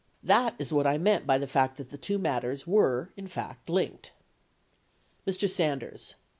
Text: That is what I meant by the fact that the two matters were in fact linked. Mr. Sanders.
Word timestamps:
That 0.23 0.55
is 0.57 0.73
what 0.73 0.87
I 0.87 0.97
meant 0.97 1.27
by 1.27 1.37
the 1.37 1.45
fact 1.45 1.77
that 1.77 1.91
the 1.91 1.97
two 1.99 2.17
matters 2.17 2.65
were 2.65 3.11
in 3.15 3.27
fact 3.27 3.69
linked. 3.69 4.13
Mr. 5.27 5.47
Sanders. 5.47 6.15